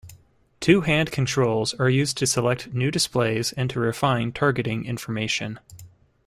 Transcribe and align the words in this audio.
Two 0.59 0.81
hand 0.81 1.11
controls 1.11 1.75
are 1.75 1.87
used 1.87 2.17
to 2.17 2.25
select 2.25 2.73
new 2.73 2.89
displays 2.89 3.51
and 3.51 3.69
to 3.69 3.79
refine 3.79 4.31
targeting 4.31 4.83
information. 4.83 5.59